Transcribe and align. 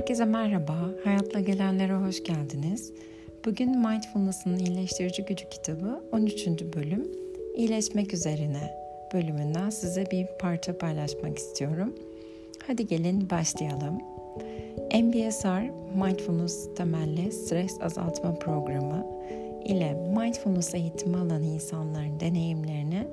Herkese 0.00 0.24
merhaba, 0.24 0.74
Hayatla 1.04 1.40
Gelenlere 1.40 1.94
hoş 1.94 2.24
geldiniz. 2.24 2.92
Bugün 3.46 3.78
Mindfulness'ın 3.78 4.56
iyileştirici 4.56 5.24
gücü 5.24 5.48
kitabı 5.48 6.04
13. 6.12 6.46
bölüm 6.46 7.08
İyileşmek 7.56 8.14
üzerine 8.14 8.76
bölümünden 9.14 9.70
size 9.70 10.10
bir 10.10 10.26
parça 10.40 10.78
paylaşmak 10.78 11.38
istiyorum. 11.38 11.94
Hadi 12.66 12.86
gelin 12.86 13.30
başlayalım. 13.30 13.98
MBSR, 14.94 15.70
Mindfulness 16.04 16.74
temelli 16.74 17.32
stres 17.32 17.80
azaltma 17.80 18.34
programı 18.34 19.06
ile 19.64 19.94
mindfulness 19.94 20.74
eğitimi 20.74 21.16
alan 21.16 21.42
insanların 21.42 22.20
deneyimlerini 22.20 23.06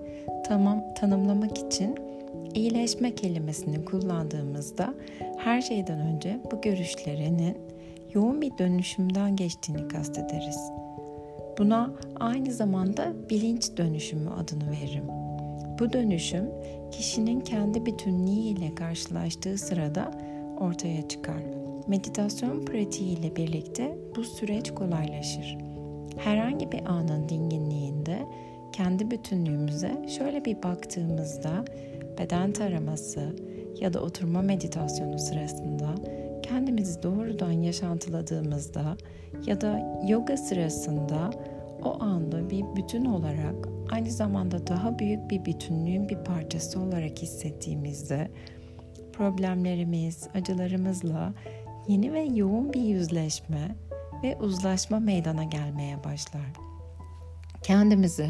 tamam 0.48 0.84
tanımlamak 1.00 1.58
için 1.58 2.07
iyileşme 2.56 3.16
kelimesini 3.16 3.86
kullandığımızda 3.86 4.94
her 5.38 5.62
şeyden 5.62 6.00
önce 6.00 6.40
bu 6.52 6.62
görüşlerinin 6.62 7.58
yoğun 8.14 8.42
bir 8.42 8.58
dönüşümden 8.58 9.36
geçtiğini 9.36 9.88
kastederiz. 9.88 10.72
Buna 11.58 11.94
aynı 12.20 12.54
zamanda 12.54 13.14
bilinç 13.30 13.78
dönüşümü 13.78 14.30
adını 14.30 14.72
veririm. 14.72 15.06
Bu 15.80 15.94
dönüşüm 15.94 16.46
kişinin 16.92 17.40
kendi 17.40 17.86
bütünlüğüyle 17.86 18.76
karşılaştığı 18.76 19.58
sırada 19.58 20.12
ortaya 20.60 21.08
çıkar. 21.08 21.44
Meditasyon 21.88 22.66
pratiği 22.66 23.20
ile 23.20 23.36
birlikte 23.36 23.98
bu 24.16 24.24
süreç 24.24 24.72
kolaylaşır. 24.72 25.58
Herhangi 26.18 26.72
bir 26.72 26.86
anın 26.86 27.30
dinginliğinde 27.30 28.20
kendi 28.72 29.12
bütünlüğümüze 29.12 30.06
şöyle 30.18 30.46
bir 30.46 30.64
baktığımızda 30.64 31.66
beden 32.18 32.54
taraması 32.54 33.36
ya 33.80 33.94
da 33.94 34.00
oturma 34.00 34.42
meditasyonu 34.42 35.20
sırasında 35.20 35.96
kendimizi 36.44 37.04
doğrudan 37.04 37.52
yaşantıladığımızda 37.52 38.98
ya 39.46 39.62
da 39.62 40.02
yoga 40.08 40.38
sırasında 40.38 41.30
o 41.84 42.04
anda 42.04 42.50
bir 42.50 42.66
bütün 42.76 43.06
olarak 43.06 43.68
aynı 43.92 44.12
zamanda 44.12 44.68
daha 44.68 45.00
büyük 45.00 45.30
bir 45.30 45.46
bütünlüğün 45.46 46.10
bir 46.10 46.18
parçası 46.18 46.80
olarak 46.80 47.22
hissettiğimizde 47.22 48.32
problemlerimiz, 49.14 50.28
acılarımızla 50.36 51.34
yeni 51.88 52.14
ve 52.14 52.22
yoğun 52.22 52.74
bir 52.74 52.82
yüzleşme 52.82 53.76
ve 54.24 54.38
uzlaşma 54.38 55.00
meydana 55.00 55.44
gelmeye 55.44 56.04
başlar. 56.04 56.54
Kendimizi 57.64 58.30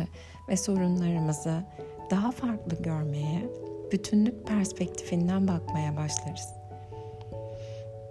ve 0.49 0.57
sorunlarımızı 0.57 1.63
daha 2.11 2.31
farklı 2.31 2.83
görmeye, 2.83 3.49
bütünlük 3.91 4.47
perspektifinden 4.47 5.47
bakmaya 5.47 5.95
başlarız. 5.95 6.53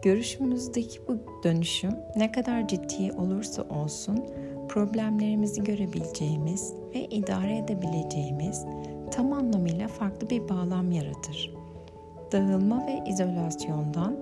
Görüşümüzdeki 0.03 1.01
bu 1.09 1.19
dönüşüm 1.45 1.91
ne 2.17 2.33
kadar 2.33 2.69
ciddi 2.69 3.13
olursa 3.13 3.63
olsun 3.63 4.25
problemlerimizi 4.69 5.65
görebileceğimiz 5.65 6.75
ve 6.95 7.05
idare 7.05 7.59
edebileceğimiz 7.59 8.65
tam 9.11 9.33
anlamıyla 9.33 9.89
farklı 9.89 10.31
bir 10.31 10.49
bağlam 10.49 10.93
yaratır. 10.93 11.55
Dağılma 12.33 12.87
ve 12.87 13.11
izolasyondan 13.11 14.17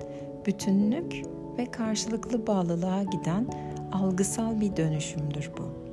bütünlük 0.46 1.22
ve 1.58 1.70
karşılıklı 1.70 2.46
bağlılığa 2.46 3.02
giden 3.02 3.46
algısal 3.92 4.60
bir 4.60 4.76
dönüşümdür 4.76 5.50
bu. 5.58 5.84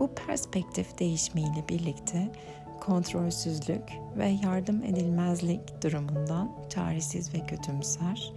Bu 0.00 0.08
perspektif 0.08 0.98
değişimiyle 0.98 1.64
birlikte 1.68 2.28
kontrolsüzlük 2.86 3.82
ve 4.18 4.28
yardım 4.44 4.84
edilmezlik 4.84 5.82
durumundan 5.82 6.52
çaresiz 6.68 7.34
ve 7.34 7.46
kötümser, 7.46 8.32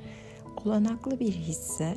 olanaklı 0.65 1.19
bir 1.19 1.31
hisse, 1.31 1.95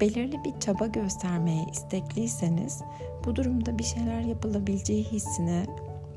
belirli 0.00 0.44
bir 0.44 0.60
çaba 0.60 0.86
göstermeye 0.86 1.66
istekliyseniz 1.72 2.82
bu 3.24 3.36
durumda 3.36 3.78
bir 3.78 3.84
şeyler 3.84 4.20
yapılabileceği 4.20 5.04
hissine 5.04 5.66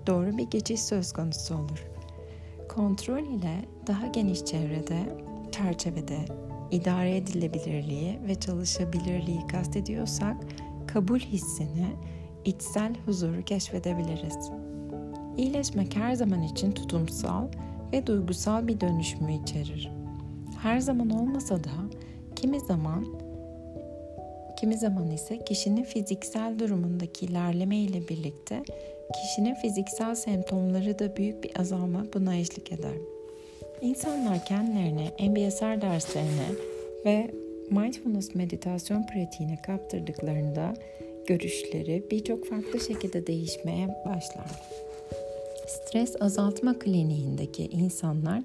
doğru 0.08 0.38
bir 0.38 0.50
geçiş 0.50 0.82
söz 0.82 1.14
konusu 1.14 1.56
olur. 1.56 1.86
Kontrol 2.70 3.24
ile 3.24 3.66
daha 3.88 4.08
geniş 4.08 4.46
çevrede, 4.46 5.18
çerçevede 5.52 6.20
idare 6.72 7.18
edilebilirliği 7.18 8.20
ve 8.28 8.36
çalışabilirliği 8.36 9.48
kastediyorsak 9.48 10.38
kabul 10.88 11.20
hissini, 11.20 11.88
içsel 12.46 12.96
huzuru 13.06 13.44
keşfedebiliriz. 13.44 14.73
İyileşmek 15.38 15.96
her 15.96 16.14
zaman 16.14 16.42
için 16.42 16.72
tutumsal 16.72 17.48
ve 17.94 18.08
duygusal 18.08 18.68
bir 18.68 18.82
dönüşümü 18.82 19.34
içerir. 19.44 19.92
Her 20.62 20.80
zaman 20.80 21.10
olmasa 21.10 21.64
da 21.64 21.70
kimi 22.36 22.60
zaman 22.60 23.06
kimi 24.60 24.78
zaman 24.78 25.12
ise 25.12 25.40
kişinin 25.40 25.84
fiziksel 25.84 26.60
durumundaki 26.60 27.26
ilerleme 27.26 27.78
ile 27.78 28.08
birlikte 28.08 28.64
kişinin 29.22 29.54
fiziksel 29.54 30.16
semptomları 30.16 31.00
da 31.00 31.16
büyük 31.18 31.44
bir 31.44 31.60
azalma 31.60 32.06
buna 32.14 32.36
eşlik 32.36 32.72
eder. 32.72 32.96
İnsanlar 33.82 34.46
kendilerini 34.46 35.30
MBSR 35.30 35.82
derslerine 35.82 36.48
ve 37.06 37.32
mindfulness 37.72 38.36
meditasyon 38.36 39.04
pratiğine 39.04 39.62
kaptırdıklarında 39.62 40.74
görüşleri 41.28 42.04
birçok 42.12 42.46
farklı 42.46 42.80
şekilde 42.80 43.28
değişmeye 43.28 43.88
başlar. 44.06 44.62
Stres 45.68 46.16
azaltma 46.22 46.80
kliniğindeki 46.80 47.66
insanlar 47.66 48.42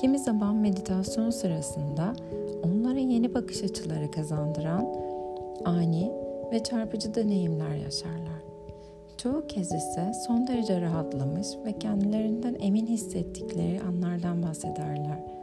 kimi 0.00 0.18
zaman 0.18 0.56
meditasyon 0.56 1.30
sırasında 1.30 2.16
onlara 2.62 2.98
yeni 2.98 3.34
bakış 3.34 3.62
açıları 3.62 4.10
kazandıran 4.10 4.86
ani 5.64 6.12
ve 6.52 6.62
çarpıcı 6.62 7.14
deneyimler 7.14 7.74
yaşarlar. 7.74 8.42
Çoğu 9.16 9.46
kez 9.46 9.72
ise 9.72 10.12
son 10.26 10.46
derece 10.46 10.80
rahatlamış 10.80 11.46
ve 11.64 11.78
kendilerinden 11.78 12.56
emin 12.60 12.86
hissettikleri 12.86 13.80
anlardan 13.88 14.42
bahsederler. 14.42 15.35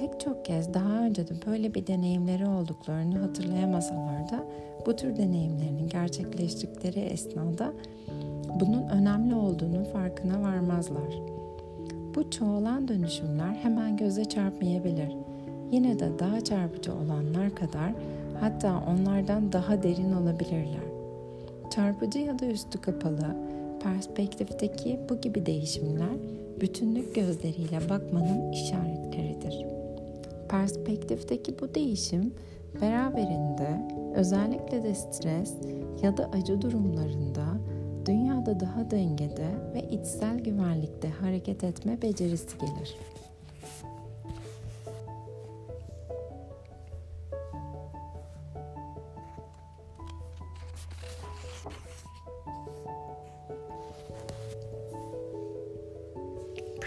Pek 0.00 0.20
çok 0.20 0.44
kez 0.44 0.74
daha 0.74 1.04
önce 1.04 1.28
de 1.28 1.32
böyle 1.46 1.74
bir 1.74 1.86
deneyimleri 1.86 2.46
olduklarını 2.46 3.18
hatırlayamasalar 3.18 4.30
da 4.30 4.44
bu 4.86 4.96
tür 4.96 5.16
deneyimlerinin 5.16 5.88
gerçekleştikleri 5.88 7.00
esnada 7.00 7.72
bunun 8.60 8.88
önemli 8.88 9.34
olduğunu 9.34 9.84
farkına 9.84 10.42
varmazlar. 10.42 11.20
Bu 12.14 12.30
çoğalan 12.30 12.88
dönüşümler 12.88 13.54
hemen 13.54 13.96
göze 13.96 14.24
çarpmayabilir. 14.24 15.12
Yine 15.72 15.98
de 15.98 16.18
daha 16.18 16.40
çarpıcı 16.40 16.94
olanlar 16.94 17.54
kadar 17.54 17.92
hatta 18.40 18.82
onlardan 18.88 19.52
daha 19.52 19.82
derin 19.82 20.12
olabilirler. 20.12 20.84
Çarpıcı 21.70 22.18
ya 22.18 22.38
da 22.38 22.46
üstü 22.46 22.80
kapalı 22.80 23.36
perspektifteki 23.82 25.00
bu 25.08 25.20
gibi 25.20 25.46
değişimler 25.46 26.16
bütünlük 26.60 27.14
gözleriyle 27.14 27.80
bakmanın 27.90 28.52
işaretleridir. 28.52 29.83
Perspektifteki 30.48 31.58
bu 31.60 31.74
değişim 31.74 32.34
beraberinde 32.80 33.88
özellikle 34.14 34.82
de 34.82 34.94
stres 34.94 35.54
ya 36.02 36.16
da 36.16 36.30
acı 36.32 36.62
durumlarında 36.62 37.44
dünyada 38.06 38.60
daha 38.60 38.90
dengede 38.90 39.48
ve 39.74 39.82
içsel 39.90 40.38
güvenlikte 40.38 41.08
hareket 41.08 41.64
etme 41.64 42.02
becerisi 42.02 42.58
gelir. 42.58 42.96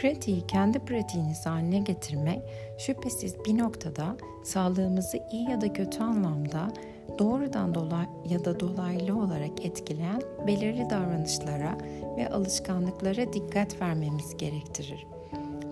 Pratiği 0.01 0.47
kendi 0.47 0.79
pratiğiniz 0.79 1.45
haline 1.45 1.79
getirmek 1.79 2.41
şüphesiz 2.77 3.35
bir 3.45 3.57
noktada 3.57 4.17
sağlığımızı 4.43 5.19
iyi 5.31 5.49
ya 5.49 5.61
da 5.61 5.73
kötü 5.73 6.03
anlamda 6.03 6.73
doğrudan 7.19 7.75
dolay 7.75 8.05
ya 8.29 8.45
da 8.45 8.59
dolaylı 8.59 9.19
olarak 9.19 9.65
etkileyen 9.65 10.21
belirli 10.47 10.89
davranışlara 10.89 11.77
ve 12.17 12.29
alışkanlıklara 12.29 13.33
dikkat 13.33 13.81
vermemiz 13.81 14.37
gerektirir. 14.37 15.07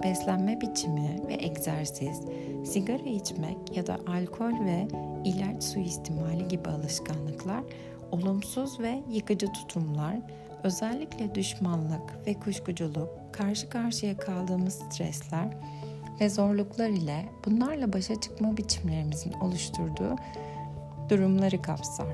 Beslenme 0.03 0.61
biçimi 0.61 1.21
ve 1.27 1.33
egzersiz, 1.33 2.21
sigara 2.65 3.09
içmek 3.09 3.77
ya 3.77 3.87
da 3.87 3.99
alkol 4.07 4.65
ve 4.65 4.87
ilaç 5.25 5.63
suistimali 5.63 6.47
gibi 6.47 6.69
alışkanlıklar, 6.69 7.63
olumsuz 8.11 8.79
ve 8.79 9.03
yıkıcı 9.09 9.47
tutumlar, 9.53 10.15
özellikle 10.65 11.35
düşmanlık 11.35 12.27
ve 12.27 12.33
kuşkuculuk, 12.33 13.09
karşı 13.31 13.69
karşıya 13.69 14.17
kaldığımız 14.17 14.73
stresler 14.73 15.57
ve 16.21 16.29
zorluklar 16.29 16.89
ile 16.89 17.25
bunlarla 17.45 17.93
başa 17.93 18.21
çıkma 18.21 18.57
biçimlerimizin 18.57 19.33
oluşturduğu 19.33 20.15
durumları 21.09 21.61
kapsar. 21.61 22.07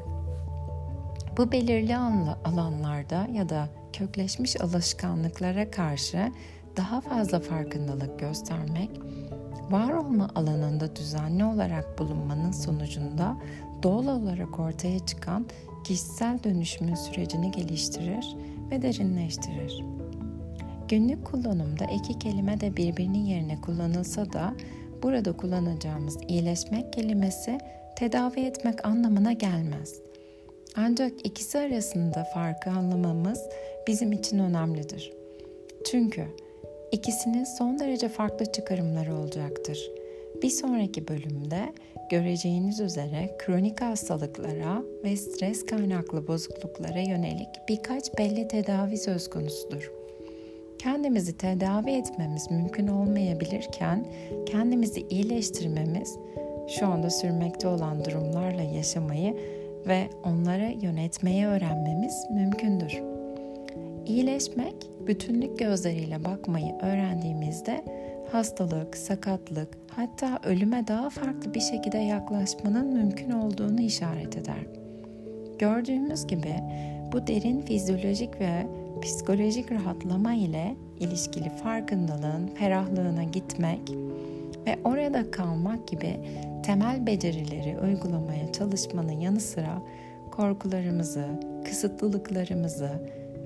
Bu 1.38 1.52
belirli 1.52 1.98
alanlarda 2.46 3.28
ya 3.34 3.50
da 3.50 3.70
kökleşmiş 3.94 4.62
alışkanlıklara 4.62 5.72
karşı 5.72 6.32
daha 6.78 7.02
fazla 7.02 7.40
farkındalık 7.40 8.20
göstermek, 8.20 8.92
var 9.70 9.94
olma 9.94 10.30
alanında 10.36 10.96
düzenli 10.96 11.46
olarak 11.46 12.00
bulunmanın 12.00 12.52
sonucunda 12.52 13.38
doğal 13.84 14.08
olarak 14.08 14.60
ortaya 14.60 15.00
çıkan 15.00 15.46
kişisel 15.84 16.44
dönüşümün 16.44 16.96
sürecini 16.96 17.52
geliştirir 17.52 18.36
ve 18.72 18.82
derinleştirir. 18.82 19.84
Günlük 20.88 21.26
kullanımda 21.26 21.86
iki 21.86 22.20
kelime 22.20 22.62
de 22.62 22.78
birbirinin 22.78 23.26
yerine 23.26 23.62
kullanılsa 23.62 24.34
da 24.34 24.54
burada 25.04 25.38
kullanacağımız 25.38 26.18
iyileşmek 26.28 26.94
kelimesi 26.94 27.58
tedavi 27.96 28.40
etmek 28.40 28.86
anlamına 28.86 29.34
gelmez. 29.34 30.02
Ancak 30.76 31.26
ikisi 31.26 31.60
arasında 31.60 32.24
farkı 32.34 32.70
anlamamız 32.70 33.42
bizim 33.88 34.12
için 34.12 34.40
önemlidir. 34.40 35.14
Çünkü 35.92 36.26
ikisinin 36.92 37.44
son 37.44 37.80
derece 37.80 38.10
farklı 38.10 38.52
çıkarımları 38.52 39.16
olacaktır. 39.16 39.92
Bir 40.44 40.50
sonraki 40.50 41.08
bölümde 41.08 41.74
göreceğiniz 42.12 42.80
üzere 42.80 43.38
kronik 43.38 43.82
hastalıklara 43.82 44.84
ve 45.04 45.16
stres 45.16 45.66
kaynaklı 45.66 46.28
bozukluklara 46.28 47.00
yönelik 47.00 47.48
birkaç 47.70 48.18
belli 48.18 48.48
tedavi 48.48 48.98
söz 48.98 49.30
konusudur. 49.30 49.92
Kendimizi 50.80 51.38
tedavi 51.38 51.92
etmemiz 51.92 52.52
mümkün 52.52 52.88
olmayabilirken 52.88 54.06
kendimizi 54.46 55.02
iyileştirmemiz 55.10 56.18
şu 56.80 56.88
anda 56.88 57.10
sürmekte 57.10 57.68
olan 57.68 58.06
durumlarla 58.06 58.62
yaşamayı 58.62 59.38
ve 59.88 60.10
onları 60.24 60.76
yönetmeyi 60.82 61.46
öğrenmemiz 61.46 62.26
mümkündür. 62.32 63.02
İyileşmek, 64.06 64.76
bütünlük 65.08 65.60
gözleriyle 65.60 66.24
bakmayı 66.24 66.76
öğrendiğimizde 66.82 67.86
hastalık, 68.32 68.98
sakatlık, 68.98 69.81
hatta 69.96 70.40
ölüme 70.44 70.88
daha 70.88 71.10
farklı 71.10 71.54
bir 71.54 71.60
şekilde 71.60 71.98
yaklaşmanın 71.98 72.94
mümkün 72.94 73.32
olduğunu 73.32 73.82
işaret 73.82 74.38
eder. 74.38 74.66
Gördüğümüz 75.60 76.28
gibi 76.28 76.56
bu 77.12 77.28
derin 77.28 77.62
fizyolojik 77.62 78.40
ve 78.40 78.68
psikolojik 79.02 79.72
rahatlama 79.72 80.34
ile 80.34 80.76
ilişkili 81.00 81.50
farkındalığın 81.50 82.48
ferahlığına 82.48 83.24
gitmek 83.24 83.82
ve 84.66 84.80
orada 84.84 85.32
kalmak 85.32 85.88
gibi 85.88 86.20
temel 86.64 87.06
becerileri 87.08 87.80
uygulamaya 87.80 88.52
çalışmanın 88.52 89.20
yanı 89.20 89.40
sıra 89.40 89.82
korkularımızı, 90.32 91.26
kısıtlılıklarımızı 91.66 92.90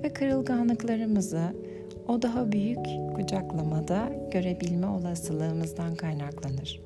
ve 0.02 0.12
kırılganlıklarımızı 0.12 1.42
o 2.08 2.22
daha 2.22 2.52
büyük 2.52 2.86
kucaklamada 3.14 4.08
görebilme 4.32 4.86
olasılığımızdan 4.86 5.94
kaynaklanır. 5.94 6.80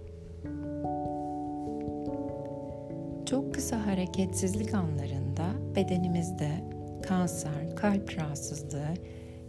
Çok 3.26 3.55
kısa 3.55 3.87
hareketsizlik 3.87 4.75
anlarında 4.75 5.75
bedenimizde 5.76 6.50
kanser, 7.02 7.76
kalp 7.76 8.19
rahatsızlığı, 8.19 8.94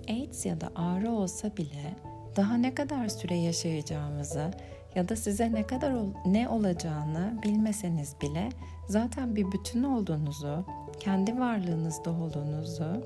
AIDS 0.09 0.45
ya 0.45 0.62
da 0.62 0.71
ağrı 0.75 1.12
olsa 1.12 1.57
bile 1.57 1.95
daha 2.35 2.57
ne 2.57 2.75
kadar 2.75 3.07
süre 3.07 3.35
yaşayacağımızı 3.35 4.51
ya 4.95 5.09
da 5.09 5.15
size 5.15 5.53
ne 5.53 5.68
kadar 5.68 5.94
ne 6.25 6.50
olacağını 6.50 7.33
bilmeseniz 7.44 8.15
bile 8.21 8.50
zaten 8.88 9.35
bir 9.35 9.51
bütün 9.51 9.83
olduğunuzu, 9.83 10.65
kendi 11.00 11.39
varlığınızda 11.39 12.12
olduğunuzu, 12.12 13.03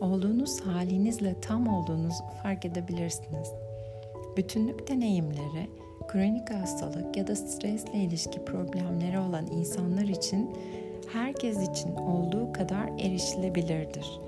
olduğunuz 0.00 0.60
halinizle 0.60 1.40
tam 1.40 1.68
olduğunuzu 1.68 2.24
fark 2.42 2.64
edebilirsiniz. 2.64 3.48
Bütünlük 4.36 4.88
deneyimleri, 4.88 5.70
kronik 6.08 6.50
hastalık 6.50 7.16
ya 7.16 7.26
da 7.26 7.36
stresle 7.36 7.98
ilişki 7.98 8.44
problemleri 8.44 9.18
olan 9.18 9.46
insanlar 9.46 10.04
için 10.04 10.50
herkes 11.12 11.68
için 11.68 11.96
olduğu 11.96 12.52
kadar 12.52 12.88
erişilebilirdir. 12.98 14.20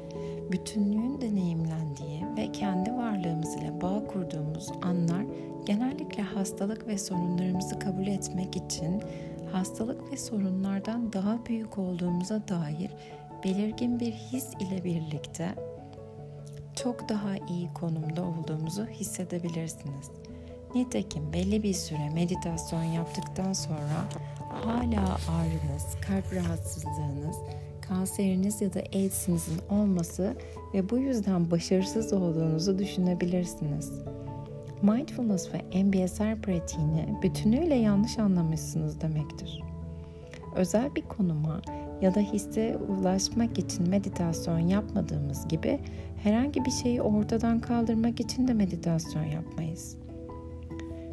Bütünlüğün 0.52 1.20
deneyimlendiği 1.20 2.24
ve 2.36 2.52
kendi 2.52 2.92
varlığımız 2.92 3.54
ile 3.54 3.80
bağ 3.80 4.06
kurduğumuz 4.06 4.68
anlar 4.82 5.24
genellikle 5.66 6.22
hastalık 6.22 6.86
ve 6.86 6.98
sorunlarımızı 6.98 7.78
kabul 7.78 8.06
etmek 8.06 8.56
için 8.56 9.02
hastalık 9.52 10.12
ve 10.12 10.16
sorunlardan 10.16 11.12
daha 11.12 11.46
büyük 11.46 11.78
olduğumuza 11.78 12.48
dair 12.48 12.90
belirgin 13.44 14.00
bir 14.00 14.12
his 14.12 14.46
ile 14.60 14.84
birlikte 14.84 15.54
çok 16.82 17.08
daha 17.08 17.36
iyi 17.36 17.72
konumda 17.74 18.22
olduğumuzu 18.22 18.86
hissedebilirsiniz. 18.86 20.10
Nitekim 20.74 21.32
belli 21.32 21.62
bir 21.62 21.74
süre 21.74 22.10
meditasyon 22.14 22.82
yaptıktan 22.82 23.52
sonra 23.52 24.08
hala 24.64 25.02
ağrınız, 25.02 25.86
kalp 26.08 26.34
rahatsızlığınız, 26.34 27.36
kanseriniz 27.88 28.60
ya 28.60 28.74
da 28.74 28.80
AIDS'inizin 28.80 29.60
olması 29.70 30.36
ve 30.74 30.90
bu 30.90 30.98
yüzden 30.98 31.50
başarısız 31.50 32.12
olduğunuzu 32.12 32.78
düşünebilirsiniz. 32.78 33.92
Mindfulness 34.82 35.48
ve 35.54 35.82
MBSR 35.82 36.42
pratiğini 36.42 37.18
bütünüyle 37.22 37.74
yanlış 37.74 38.18
anlamışsınız 38.18 39.00
demektir. 39.00 39.62
Özel 40.56 40.94
bir 40.94 41.02
konuma 41.02 41.60
ya 42.02 42.14
da 42.14 42.20
hisse 42.20 42.76
ulaşmak 42.88 43.58
için 43.58 43.88
meditasyon 43.88 44.58
yapmadığımız 44.58 45.48
gibi 45.48 45.78
herhangi 46.22 46.64
bir 46.64 46.70
şeyi 46.70 47.02
ortadan 47.02 47.60
kaldırmak 47.60 48.20
için 48.20 48.48
de 48.48 48.54
meditasyon 48.54 49.24
yapmayız. 49.24 49.96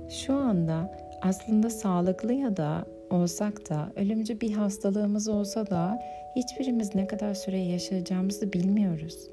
Şu 0.09 0.33
anda 0.33 0.97
aslında 1.21 1.69
sağlıklı 1.69 2.33
ya 2.33 2.57
da 2.57 2.85
olsak 3.09 3.69
da 3.69 3.91
ölümcü 3.95 4.41
bir 4.41 4.51
hastalığımız 4.51 5.27
olsa 5.27 5.69
da 5.69 5.99
hiçbirimiz 6.35 6.95
ne 6.95 7.07
kadar 7.07 7.33
süre 7.33 7.59
yaşayacağımızı 7.59 8.53
bilmiyoruz. 8.53 9.27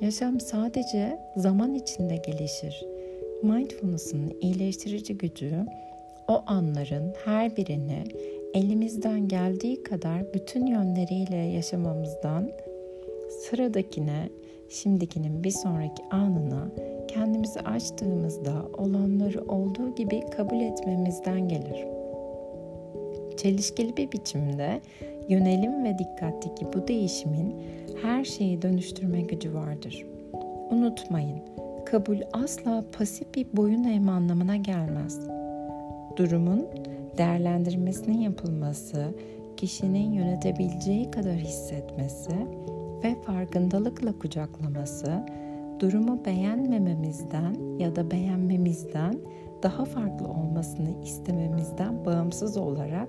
Yaşam 0.00 0.40
sadece 0.40 1.18
zaman 1.36 1.74
içinde 1.74 2.16
gelişir. 2.16 2.84
Mindfulness'ın 3.42 4.32
iyileştirici 4.40 5.18
gücü 5.18 5.66
o 6.28 6.42
anların 6.46 7.14
her 7.24 7.56
birini 7.56 8.04
elimizden 8.54 9.28
geldiği 9.28 9.82
kadar 9.82 10.34
bütün 10.34 10.66
yönleriyle 10.66 11.36
yaşamamızdan 11.36 12.50
sıradakine, 13.28 14.28
şimdikinin 14.68 15.44
bir 15.44 15.50
sonraki 15.50 16.02
anına 16.10 16.68
kendimizi 17.08 17.60
açtığımızda 17.60 18.52
olanları 18.78 19.44
olduğu 19.44 19.94
gibi 19.94 20.20
kabul 20.30 20.60
etmemizden 20.60 21.48
gelir. 21.48 21.84
Çelişkili 23.36 23.96
bir 23.96 24.12
biçimde 24.12 24.80
yönelim 25.28 25.84
ve 25.84 25.98
dikkatteki 25.98 26.66
bu 26.74 26.88
değişimin 26.88 27.54
her 28.02 28.24
şeyi 28.24 28.62
dönüştürme 28.62 29.20
gücü 29.20 29.54
vardır. 29.54 30.06
Unutmayın, 30.70 31.40
kabul 31.86 32.18
asla 32.32 32.84
pasif 32.98 33.34
bir 33.34 33.46
boyun 33.56 33.84
eğme 33.84 34.12
anlamına 34.12 34.56
gelmez. 34.56 35.20
Durumun 36.16 36.66
değerlendirmesinin 37.18 38.20
yapılması, 38.20 39.14
kişinin 39.56 40.12
yönetebileceği 40.12 41.10
kadar 41.10 41.36
hissetmesi 41.36 42.30
ve 43.04 43.22
farkındalıkla 43.22 44.18
kucaklaması, 44.18 45.26
durumu 45.80 46.24
beğenmememizden 46.24 47.78
ya 47.78 47.96
da 47.96 48.10
beğenmemizden 48.10 49.14
daha 49.62 49.84
farklı 49.84 50.28
olmasını 50.28 51.04
istememizden 51.04 52.04
bağımsız 52.04 52.56
olarak 52.56 53.08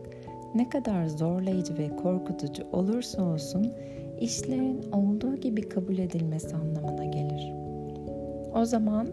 ne 0.56 0.70
kadar 0.70 1.08
zorlayıcı 1.08 1.78
ve 1.78 1.96
korkutucu 1.96 2.64
olursa 2.72 3.24
olsun 3.24 3.74
işlerin 4.20 4.92
olduğu 4.92 5.36
gibi 5.36 5.70
kabul 5.70 5.98
edilmesi 5.98 6.56
anlamına 6.56 7.06
gelir. 7.06 7.54
O 8.56 8.66
zaman 8.66 9.08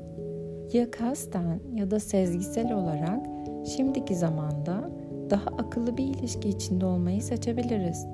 ya 0.73 0.91
kasten 0.91 1.61
ya 1.75 1.91
da 1.91 2.01
sezgisel 2.01 2.73
olarak 2.73 3.36
şimdiki 3.67 4.17
zamanda 4.17 4.91
daha 5.31 5.51
akıllı 5.51 5.97
bir 5.97 6.05
ilişki 6.05 6.49
içinde 6.49 6.87
olmayı 6.87 7.23
seçebiliriz. 7.23 8.07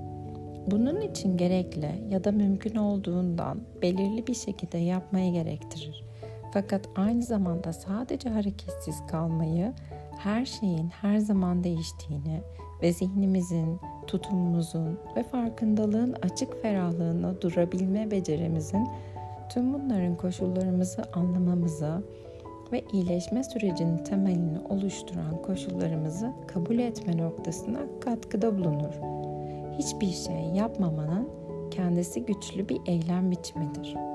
Bunun 0.67 1.01
için 1.01 1.37
gerekli 1.37 1.91
ya 2.11 2.25
da 2.25 2.33
mümkün 2.33 2.77
olduğundan 2.77 3.61
belirli 3.83 4.27
bir 4.27 4.35
şekilde 4.35 4.79
yapmayı 4.79 5.33
gerektirir. 5.33 6.05
Fakat 6.53 6.89
aynı 6.97 7.23
zamanda 7.23 7.73
sadece 7.73 8.29
hareketsiz 8.29 9.07
kalmayı, 9.07 9.73
her 10.19 10.45
şeyin 10.45 10.89
her 10.89 11.19
zaman 11.19 11.65
değiştiğini 11.65 12.41
ve 12.83 12.93
zihnimizin, 12.93 13.81
tutumumuzun 14.07 14.99
ve 15.17 15.23
farkındalığın 15.23 16.17
açık 16.23 16.63
ferahlığına 16.63 17.41
durabilme 17.41 18.11
becerimizin 18.11 18.89
tüm 19.49 19.75
bunların 19.75 20.17
koşullarımızı 20.17 21.03
anlamamıza 21.13 22.03
ve 22.73 22.85
iyileşme 22.93 23.45
sürecinin 23.45 23.99
temelini 23.99 24.59
oluşturan 24.69 25.43
koşullarımızı 25.43 26.33
kabul 26.47 26.79
etme 26.79 27.17
noktasına 27.17 27.81
katkıda 28.01 28.59
bulunur 28.59 28.95
hiçbir 29.79 30.13
şey 30.13 30.45
yapmamanın 30.55 31.29
kendisi 31.71 32.25
güçlü 32.25 32.69
bir 32.69 32.79
eylem 32.87 33.31
biçimidir. 33.31 34.12